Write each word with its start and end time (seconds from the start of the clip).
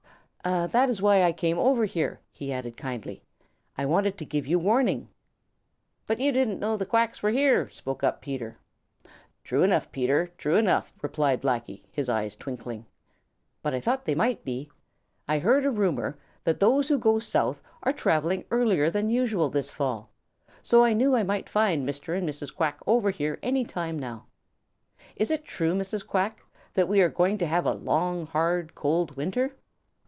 "That 0.43 0.89
is 0.89 1.03
why 1.03 1.21
I 1.21 1.33
came 1.33 1.59
over 1.59 1.85
here," 1.85 2.19
he 2.31 2.51
added 2.51 2.75
kindly. 2.75 3.21
"I 3.77 3.85
wanted 3.85 4.17
to 4.17 4.25
give 4.25 4.47
you 4.47 4.57
warning." 4.57 5.07
"But 6.07 6.19
you 6.19 6.31
didn't 6.31 6.59
know 6.59 6.75
the 6.75 6.85
Quacks 6.85 7.21
were 7.21 7.29
here!" 7.29 7.69
spoke 7.69 8.03
up 8.03 8.23
Peter. 8.23 8.57
"True 9.43 9.61
enough, 9.61 9.91
Peter. 9.91 10.31
True 10.39 10.55
enough," 10.55 10.95
replied 11.03 11.43
Blacky, 11.43 11.83
his 11.91 12.09
eyes 12.09 12.35
twinkling. 12.35 12.87
"But 13.61 13.75
I 13.75 13.79
thought 13.79 14.05
they 14.05 14.15
might 14.15 14.43
be. 14.43 14.71
I 15.27 15.35
had 15.35 15.43
heard 15.43 15.63
a 15.65 15.69
rumor 15.69 16.17
that 16.43 16.59
those 16.59 16.89
who 16.89 16.97
go 16.97 17.19
south 17.19 17.61
are 17.83 17.93
traveling 17.93 18.45
earlier 18.49 18.89
than 18.89 19.11
usual 19.11 19.47
this 19.49 19.69
fall, 19.69 20.09
so 20.63 20.83
I 20.83 20.93
knew 20.93 21.15
I 21.15 21.21
might 21.23 21.49
find 21.49 21.87
Mr. 21.87 22.17
and 22.17 22.27
Mrs. 22.27 22.53
Quack 22.55 22.79
over 22.87 23.11
here 23.11 23.37
any 23.43 23.63
time 23.63 23.99
now. 23.99 24.25
Is 25.15 25.29
it 25.29 25.45
true, 25.45 25.75
Mrs. 25.75 26.05
Quack, 26.05 26.39
that 26.73 26.87
we 26.89 26.99
are 26.99 27.09
going 27.09 27.37
to 27.37 27.45
have 27.45 27.67
a 27.67 27.73
long, 27.73 28.25
hard, 28.25 28.73
cold 28.73 29.15
winter?" 29.15 29.53